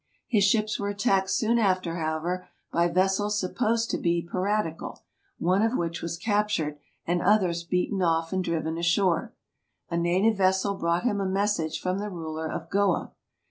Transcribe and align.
His 0.27 0.43
ships 0.43 0.79
were 0.79 0.89
attacked 0.89 1.29
soon 1.29 1.59
after, 1.59 1.97
however, 1.97 2.47
by 2.71 2.87
vessels 2.87 3.39
supposed 3.39 3.91
to 3.91 3.99
be 3.99 4.27
piratical, 4.27 5.03
one 5.37 5.61
of 5.61 5.77
which 5.77 6.01
was 6.01 6.17
captured 6.17 6.79
and 7.05 7.21
others 7.21 7.63
beaten 7.63 8.01
off 8.01 8.33
and 8.33 8.43
driven 8.43 8.79
ashore. 8.79 9.35
A 9.91 9.97
native 9.97 10.37
vessel 10.37 10.73
brought 10.73 11.03
him 11.03 11.21
a 11.21 11.27
message 11.29 11.79
from 11.79 11.99
the 11.99 12.09
ruler 12.09 12.51
of 12.51 12.67
Goa. 12.71 13.11